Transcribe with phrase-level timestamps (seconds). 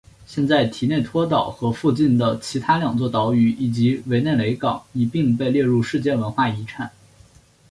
[0.25, 6.89] 现在提内托岛和附近的其他两座岛屿以及韦内雷港一并被列入世界文化遗产。